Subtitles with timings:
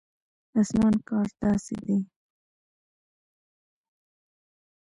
[0.51, 1.99] د اسمان کار داسې دی.